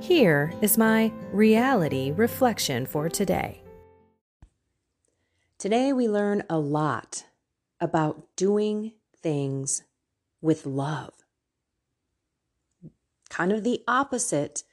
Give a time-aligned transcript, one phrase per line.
[0.00, 3.62] Here is my reality reflection for today.
[5.58, 7.24] Today, we learn a lot
[7.80, 9.82] about doing things
[10.42, 11.12] with love.
[13.30, 14.64] Kind of the opposite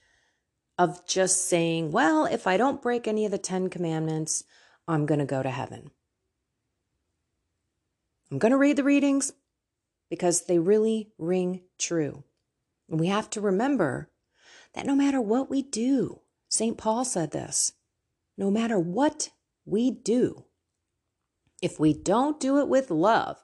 [0.77, 4.43] of just saying, well, if I don't break any of the Ten Commandments,
[4.87, 5.91] I'm going to go to heaven.
[8.29, 9.31] I'm going to read the readings
[10.09, 12.23] because they really ring true.
[12.89, 14.09] And we have to remember
[14.73, 16.77] that no matter what we do, St.
[16.77, 17.73] Paul said this,
[18.37, 19.29] no matter what
[19.65, 20.45] we do,
[21.61, 23.37] if we don't do it with love,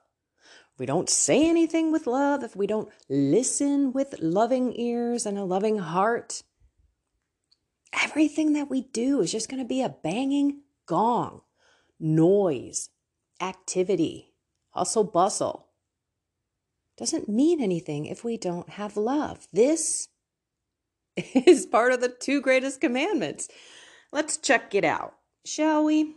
[0.78, 5.44] we don't say anything with love, if we don't listen with loving ears and a
[5.44, 6.42] loving heart,
[7.92, 11.42] everything that we do is just going to be a banging gong,
[11.98, 12.88] noise,
[13.40, 14.32] activity,
[14.70, 15.68] hustle bustle.
[16.96, 19.48] Doesn't mean anything if we don't have love.
[19.52, 20.08] This
[21.34, 23.48] is part of the two greatest commandments.
[24.12, 26.16] Let's check it out, shall we?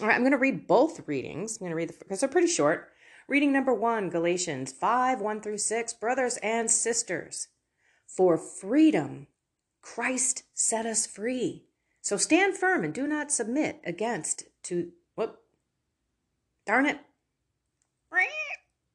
[0.00, 1.56] All right, I'm going to read both readings.
[1.56, 2.90] I'm going to read the because they're pretty short.
[3.28, 5.92] Reading number one, Galatians 5 1 through 6.
[5.94, 7.48] Brothers and sisters,
[8.06, 9.26] for freedom,
[9.80, 11.64] Christ set us free.
[12.02, 15.38] So stand firm and do not submit against to, whoop,
[16.66, 17.00] darn it.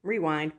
[0.03, 0.53] Rewind.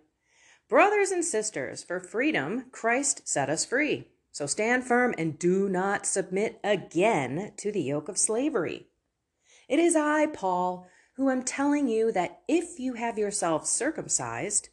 [0.73, 4.09] Brothers and sisters, for freedom, Christ set us free.
[4.31, 8.87] So stand firm and do not submit again to the yoke of slavery.
[9.69, 14.71] It is I, Paul, who am telling you that if you have yourselves circumcised,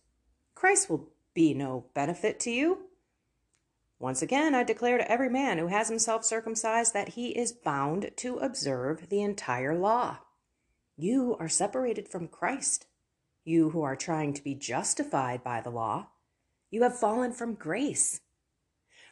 [0.55, 2.85] Christ will be no benefit to you.
[3.99, 8.11] Once again, I declare to every man who has himself circumcised that he is bound
[8.16, 10.19] to observe the entire law.
[10.95, 12.85] You are separated from Christ
[13.49, 16.07] you who are trying to be justified by the law,
[16.69, 18.21] you have fallen from grace.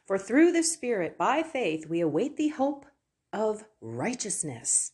[0.06, 2.86] For through the Spirit, by faith, we await the hope
[3.34, 4.94] of righteousness.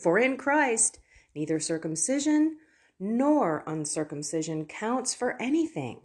[0.00, 1.00] For in Christ,
[1.34, 2.56] neither circumcision
[3.00, 6.00] nor uncircumcision counts for anything,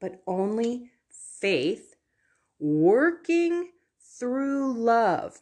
[0.00, 0.90] but only
[1.40, 1.94] faith
[2.58, 3.70] working
[4.18, 5.40] through love.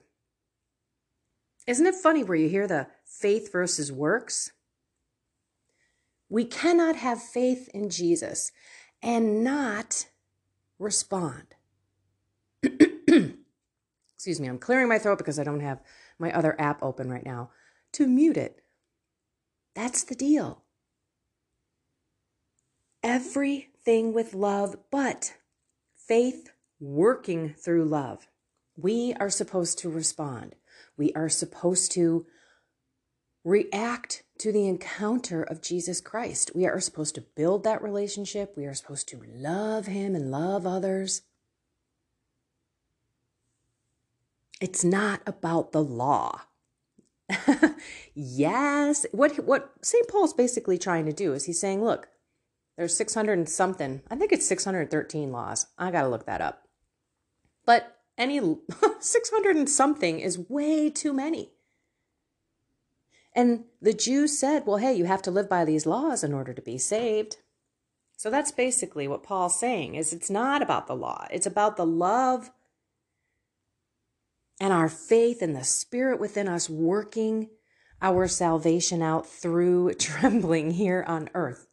[1.66, 4.52] Isn't it funny where you hear the faith versus works?
[6.28, 8.50] We cannot have faith in Jesus
[9.02, 10.06] and not
[10.78, 11.54] respond.
[12.62, 15.82] Excuse me, I'm clearing my throat because I don't have
[16.18, 17.50] my other app open right now
[17.92, 18.62] to mute it.
[19.74, 20.62] That's the deal.
[23.02, 25.34] Everything with love, but
[25.94, 28.28] faith working through love.
[28.76, 30.54] We are supposed to respond.
[30.96, 32.26] We are supposed to
[33.44, 36.50] react to the encounter of Jesus Christ.
[36.54, 38.54] We are supposed to build that relationship.
[38.56, 41.22] We are supposed to love Him and love others.
[44.60, 46.42] It's not about the law.
[48.14, 50.08] yes, what what St.
[50.08, 52.08] Paul's basically trying to do is he's saying, look,
[52.76, 54.02] there's 600 and something.
[54.10, 55.66] I think it's 613 laws.
[55.78, 56.64] I got to look that up.
[57.64, 58.40] But any
[59.00, 61.53] 600 and something is way too many.
[63.34, 66.54] And the Jews said, well, hey, you have to live by these laws in order
[66.54, 67.38] to be saved.
[68.16, 71.26] So that's basically what Paul's saying is it's not about the law.
[71.30, 72.50] It's about the love
[74.60, 77.50] and our faith and the spirit within us working
[78.00, 81.66] our salvation out through trembling here on earth.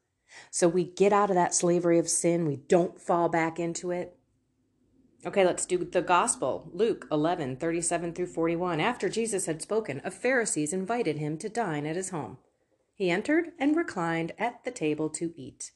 [0.49, 4.17] So we get out of that slavery of sin, we don't fall back into it.
[5.23, 6.67] Okay, let's do the gospel.
[6.73, 8.79] Luke 11, 37 through 41.
[8.79, 12.39] After Jesus had spoken, a Pharisees invited him to dine at his home.
[12.95, 15.73] He entered and reclined at the table to eat.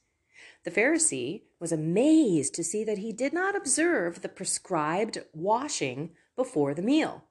[0.63, 6.73] The Pharisee was amazed to see that he did not observe the prescribed washing before
[6.73, 7.25] the meal.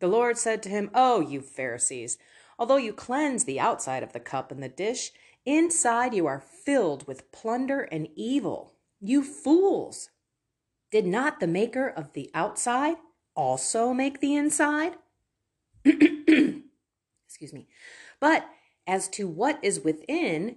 [0.00, 2.16] The Lord said to him, Oh, you Pharisees,
[2.58, 5.12] although you cleanse the outside of the cup and the dish,
[5.44, 8.72] inside you are filled with plunder and evil.
[9.00, 10.08] You fools!
[10.90, 12.96] Did not the maker of the outside
[13.34, 14.94] also make the inside?
[15.84, 17.66] Excuse me.
[18.20, 18.48] But
[18.86, 20.56] as to what is within,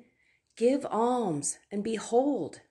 [0.56, 2.62] give alms, and behold,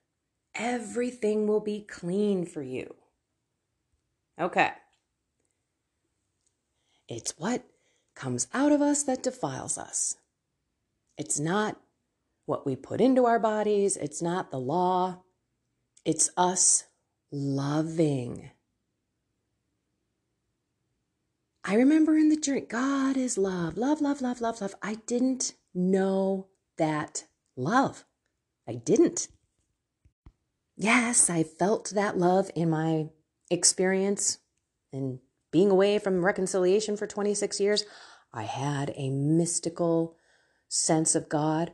[0.55, 2.95] everything will be clean for you.
[4.39, 4.71] Okay.
[7.07, 7.63] It's what
[8.15, 10.15] comes out of us that defiles us.
[11.17, 11.79] It's not
[12.45, 15.21] what we put into our bodies, it's not the law,
[16.05, 16.85] it's us
[17.31, 18.51] loving.
[21.63, 24.75] I remember in the journey, God is love, love, love, love, love, love.
[24.81, 26.47] I didn't know
[26.77, 28.05] that love.
[28.67, 29.27] I didn't.
[30.75, 33.09] Yes, I felt that love in my
[33.51, 34.39] experience
[34.93, 35.19] and
[35.51, 37.83] being away from reconciliation for 26 years.
[38.33, 40.15] I had a mystical
[40.67, 41.73] sense of God.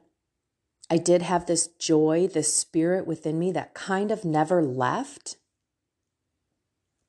[0.90, 5.38] I did have this joy, this spirit within me that kind of never left.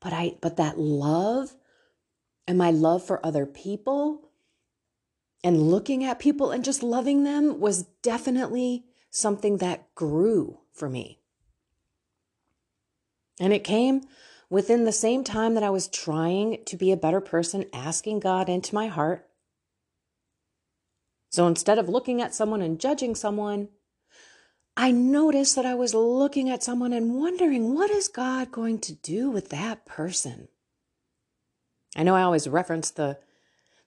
[0.07, 1.57] But I but that love
[2.47, 4.31] and my love for other people
[5.43, 11.19] and looking at people and just loving them was definitely something that grew for me.
[13.41, 14.03] And it came
[14.49, 18.49] within the same time that I was trying to be a better person, asking God
[18.49, 19.29] into my heart.
[21.31, 23.71] So instead of looking at someone and judging someone,
[24.77, 28.95] I noticed that I was looking at someone and wondering, what is God going to
[28.95, 30.49] do with that person?
[31.97, 33.19] I know I always reference the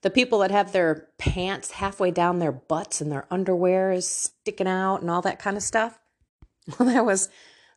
[0.02, 4.68] the people that have their pants halfway down their butts and their underwear is sticking
[4.68, 6.00] out and all that kind of stuff.
[6.80, 7.30] Well, that was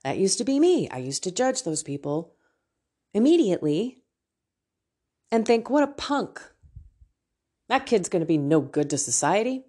[0.05, 0.89] that used to be me.
[0.91, 2.35] I used to judge those people
[3.15, 4.03] immediately
[5.31, 6.43] and think, what a punk.
[7.69, 9.65] That kid's going to be no good to society.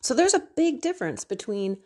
[0.00, 1.78] So there's a big difference between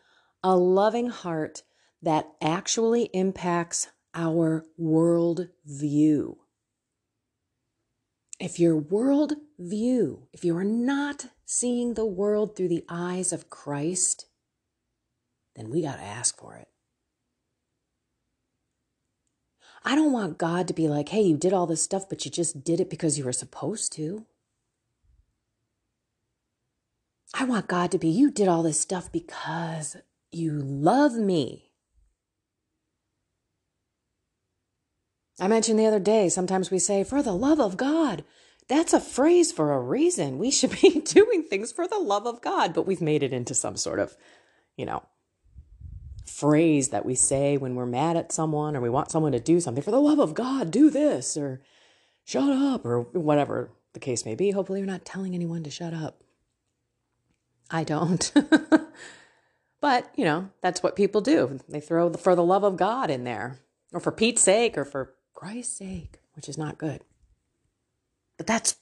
[0.43, 1.63] a loving heart
[2.03, 6.39] that actually impacts our world view.
[8.39, 13.51] If your world view, if you are not seeing the world through the eyes of
[13.51, 14.27] Christ,
[15.57, 16.69] then we got to ask for it.
[19.85, 22.31] I don't want God to be like, hey, you did all this stuff, but you
[22.31, 24.27] just did it because you were supposed to.
[27.37, 29.97] I want God to be, you did all this stuff because
[30.31, 31.73] you love me.
[35.41, 38.23] I mentioned the other day, sometimes we say, for the love of God.
[38.69, 40.39] That's a phrase for a reason.
[40.39, 43.53] We should be doing things for the love of God, but we've made it into
[43.53, 44.17] some sort of,
[44.77, 45.03] you know,
[46.25, 49.61] phrase that we say when we're mad at someone or we want someone to do
[49.61, 49.83] something.
[49.83, 51.63] For the love of God, do this or
[52.25, 54.53] shut up or whatever the case may be.
[54.53, 56.24] Hopefully, you're not telling anyone to shut up.
[57.71, 58.33] I don't.
[59.81, 61.61] but, you know, that's what people do.
[61.69, 63.59] They throw the for the love of God in there
[63.93, 67.03] or for Pete's sake or for Christ's sake, which is not good.
[68.37, 68.77] But that's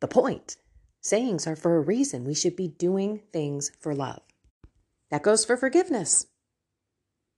[0.00, 0.56] the point.
[1.00, 2.24] Sayings are for a reason.
[2.24, 4.22] We should be doing things for love.
[5.10, 6.26] That goes for forgiveness.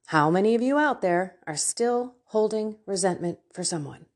[0.06, 4.06] How many of you out there are still holding resentment for someone?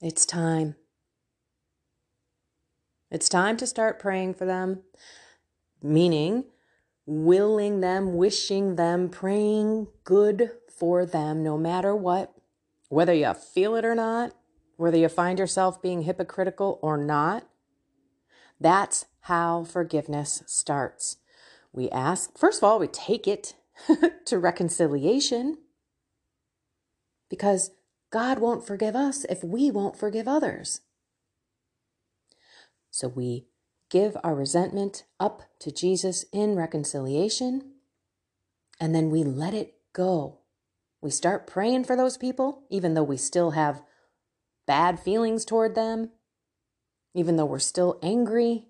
[0.00, 0.76] It's time.
[3.10, 4.82] It's time to start praying for them,
[5.82, 6.44] meaning
[7.06, 12.34] willing them, wishing them, praying good for them no matter what,
[12.88, 14.32] whether you feel it or not,
[14.76, 17.46] whether you find yourself being hypocritical or not.
[18.60, 21.16] That's how forgiveness starts.
[21.72, 23.54] We ask, first of all, we take it
[24.26, 25.58] to reconciliation
[27.28, 27.70] because
[28.10, 30.80] God won't forgive us if we won't forgive others.
[32.96, 33.46] So we
[33.90, 37.72] give our resentment up to Jesus in reconciliation
[38.80, 40.40] and then we let it go
[41.06, 43.82] we start praying for those people, even though we still have
[44.66, 46.10] bad feelings toward them,
[47.14, 48.66] even though we're still angry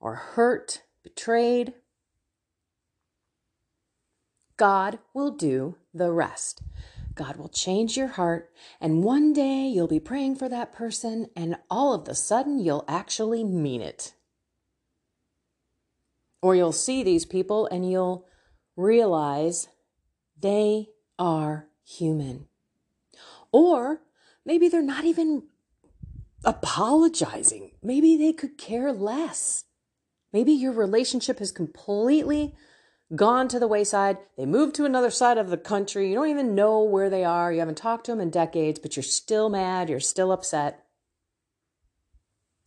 [0.00, 1.72] or hurt, betrayed.
[4.58, 6.60] God will do the rest.
[7.16, 11.56] God will change your heart, and one day you'll be praying for that person, and
[11.68, 14.14] all of a sudden you'll actually mean it.
[16.42, 18.26] Or you'll see these people and you'll
[18.76, 19.68] realize
[20.38, 22.46] they are human.
[23.50, 24.02] Or
[24.44, 25.44] maybe they're not even
[26.44, 27.72] apologizing.
[27.82, 29.64] Maybe they could care less.
[30.32, 32.54] Maybe your relationship has completely
[33.14, 34.18] gone to the wayside.
[34.36, 36.08] They moved to another side of the country.
[36.08, 37.52] You don't even know where they are.
[37.52, 39.88] You haven't talked to them in decades, but you're still mad.
[39.88, 40.84] You're still upset.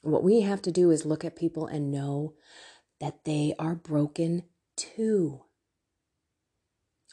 [0.01, 2.35] What we have to do is look at people and know
[3.01, 4.43] that they are broken
[4.77, 5.43] too.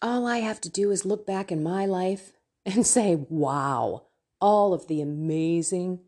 [0.01, 2.33] All I have to do is look back in my life
[2.65, 4.07] and say, wow,
[4.41, 6.01] all of the amazing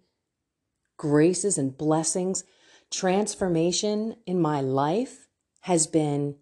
[0.97, 2.45] graces and blessings,
[2.91, 5.29] transformation in my life
[5.63, 6.37] has been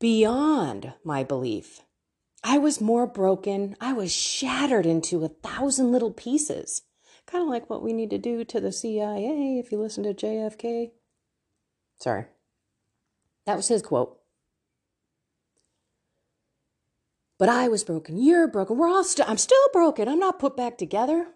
[0.00, 1.82] beyond my belief.
[2.42, 3.76] I was more broken.
[3.80, 6.82] I was shattered into a thousand little pieces.
[7.26, 10.14] Kind of like what we need to do to the CIA if you listen to
[10.14, 10.90] JFK.
[12.00, 12.24] Sorry.
[13.46, 14.16] That was his quote.
[17.38, 18.18] But I was broken.
[18.18, 18.76] You're broken.
[18.76, 20.08] We're all still, I'm still broken.
[20.08, 21.26] I'm not put back together.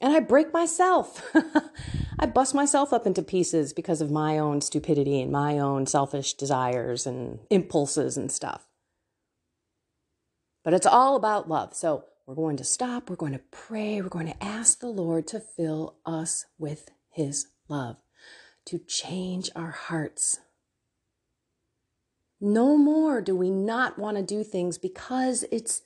[0.00, 1.22] And I break myself.
[2.18, 6.34] I bust myself up into pieces because of my own stupidity and my own selfish
[6.34, 8.66] desires and impulses and stuff.
[10.64, 11.74] But it's all about love.
[11.74, 13.10] So we're going to stop.
[13.10, 14.00] We're going to pray.
[14.00, 17.98] We're going to ask the Lord to fill us with His love,
[18.66, 20.40] to change our hearts
[22.40, 25.82] no more do we not want to do things because it's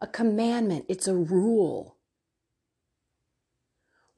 [0.00, 1.96] a commandment, it's a rule.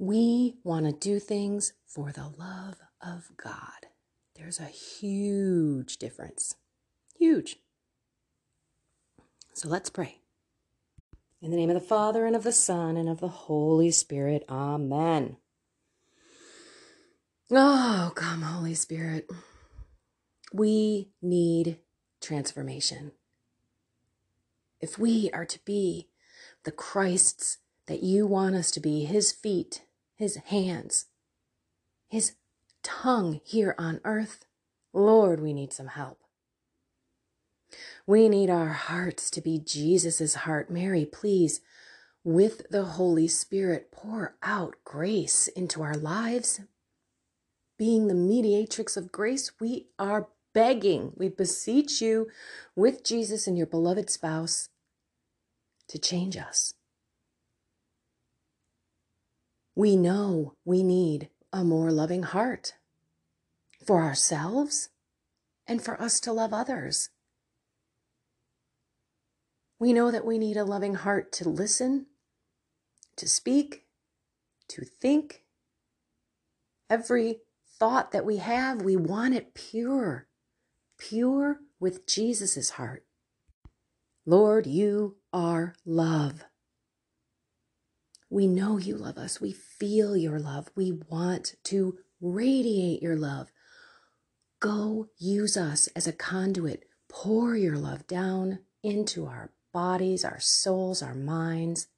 [0.02, 3.87] We want to do things for the love of God.
[4.35, 6.54] There's a huge difference.
[7.19, 7.59] Huge.
[9.52, 10.21] So let's pray.
[11.42, 14.47] In the name of the Father, and of the Son, and of the Holy Spirit.
[14.49, 15.37] Amen.
[17.50, 19.28] Oh, come, Holy Spirit.
[20.50, 21.76] We need
[22.23, 23.12] transformation.
[24.80, 26.09] If we are to be
[26.64, 29.83] the Christs that you want us to be, his feet,
[30.21, 31.07] his hands,
[32.09, 32.35] his
[32.83, 34.45] tongue here on earth,
[34.93, 36.19] Lord, we need some help.
[38.07, 40.71] We need our hearts to be Jesus' heart.
[40.71, 41.61] Mary, please,
[42.25, 46.61] with the Holy Spirit, pour out grace into our lives.
[47.79, 52.29] Being the mediatrix of grace, we are begging, we beseech you
[52.75, 54.69] with Jesus and your beloved spouse
[55.89, 56.75] to change us.
[59.75, 62.75] We know we need a more loving heart
[63.85, 64.91] for ourselves
[65.67, 67.11] and for us to love others.
[69.79, 72.07] We know that we need a loving heart to listen,
[73.17, 73.87] to speak,
[74.69, 75.45] to think.
[76.91, 77.41] Every
[77.79, 80.27] thought that we have, we want it pure
[81.00, 83.05] pure with Jesus' heart.
[84.27, 86.45] Lord, you are love.
[88.31, 89.41] We know you love us.
[89.41, 90.71] We feel your love.
[90.77, 93.51] We want to radiate your love.
[94.61, 96.85] Go use us as a conduit.
[97.09, 101.89] Pour your love down into our bodies, our souls, our minds,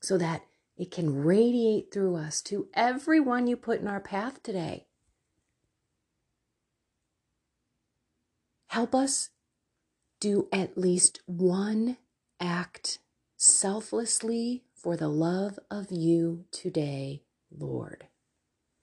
[0.00, 0.42] so that
[0.76, 4.86] it can radiate through us to everyone you put in our path today.
[8.66, 9.30] Help us
[10.18, 11.98] do at least one
[12.40, 12.98] act
[13.36, 17.22] selflessly for the love of you today,
[17.56, 18.08] Lord.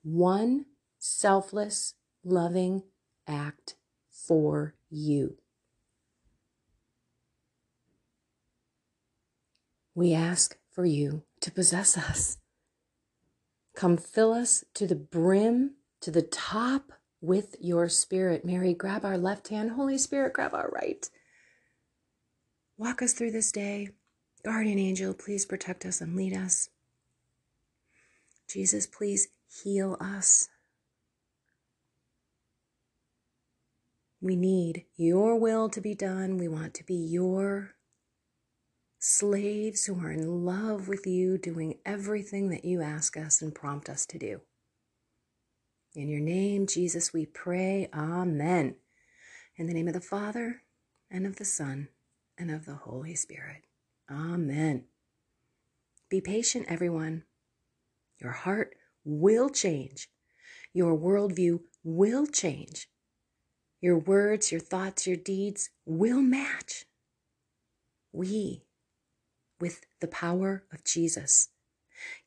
[0.01, 0.65] One
[0.97, 2.83] selfless, loving
[3.27, 3.75] act
[4.09, 5.37] for you.
[9.93, 12.37] We ask for you to possess us.
[13.75, 18.45] Come fill us to the brim, to the top with your spirit.
[18.45, 19.71] Mary, grab our left hand.
[19.71, 21.09] Holy Spirit, grab our right.
[22.77, 23.89] Walk us through this day.
[24.43, 26.69] Guardian angel, please protect us and lead us.
[28.47, 29.27] Jesus, please
[29.63, 30.49] heal us.
[34.21, 36.37] We need your will to be done.
[36.37, 37.75] We want to be your
[38.97, 43.87] slaves who are in love with you, doing everything that you ask us and prompt
[43.87, 44.41] us to do.
[45.95, 47.87] In your name, Jesus, we pray.
[47.93, 48.75] Amen.
[49.55, 50.63] In the name of the Father,
[51.09, 51.87] and of the Son,
[52.37, 53.68] and of the Holy Spirit.
[54.09, 54.85] Amen.
[56.09, 57.23] Be patient, everyone.
[58.19, 60.09] Your heart will change.
[60.73, 62.89] Your worldview will change.
[63.81, 66.85] Your words, your thoughts, your deeds will match.
[68.11, 68.63] We,
[69.61, 71.49] with the power of Jesus,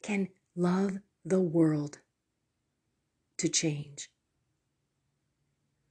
[0.03, 1.99] can love the world
[3.39, 4.09] to change.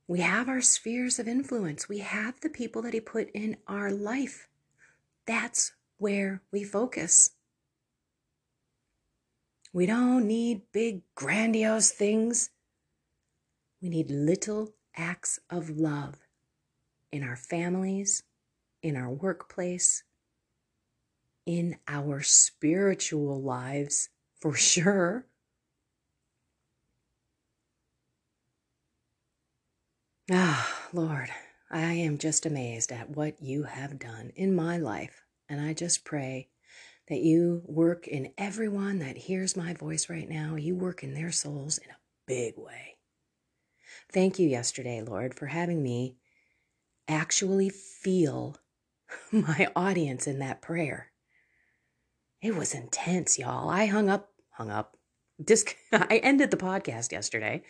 [0.07, 1.87] We have our spheres of influence.
[1.87, 4.47] We have the people that He put in our life.
[5.25, 7.29] That's where we focus.
[9.71, 12.49] We don't need big, grandiose things.
[13.83, 16.15] We need little acts of love
[17.11, 18.23] in our families,
[18.81, 20.03] in our workplace,
[21.45, 25.27] in our spiritual lives, for sure.
[30.31, 31.29] Ah, Lord,
[31.69, 35.23] I am just amazed at what you have done in my life.
[35.51, 36.47] And I just pray
[37.09, 40.55] that you work in everyone that hears my voice right now.
[40.55, 42.95] You work in their souls in a big way.
[44.13, 46.15] Thank you yesterday, Lord, for having me
[47.05, 48.55] actually feel
[49.33, 51.11] my audience in that prayer.
[52.41, 53.67] It was intense, y'all.
[53.69, 54.95] I hung up, hung up.
[55.43, 57.61] Disc- I ended the podcast yesterday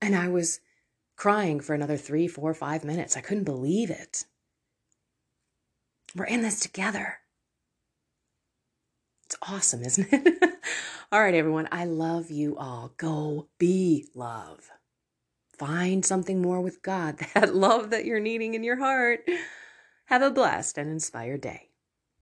[0.00, 0.60] and I was
[1.16, 3.18] crying for another three, four, five minutes.
[3.18, 4.24] I couldn't believe it.
[6.14, 7.18] We're in this together.
[9.26, 10.54] It's awesome, isn't it?
[11.12, 11.68] all right, everyone.
[11.72, 12.92] I love you all.
[12.98, 14.70] Go be love.
[15.58, 19.20] Find something more with God, that love that you're needing in your heart.
[20.06, 21.71] Have a blessed and inspired day.